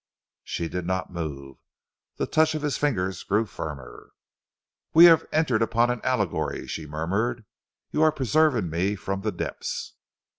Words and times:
She 0.43 0.67
did 0.67 0.87
not 0.87 1.13
move. 1.13 1.57
The 2.15 2.25
touch 2.25 2.55
of 2.55 2.63
his 2.63 2.75
fingers 2.75 3.21
grew 3.21 3.45
firmer. 3.45 4.09
"We 4.95 5.05
have 5.05 5.27
entered 5.31 5.61
upon 5.61 5.91
an 5.91 6.01
allegory," 6.03 6.65
she 6.65 6.87
murmured. 6.87 7.45
"You 7.91 8.01
are 8.01 8.11
preserving 8.11 8.71
me 8.71 8.95
from 8.95 9.21
the 9.21 9.31
depths." 9.31 9.93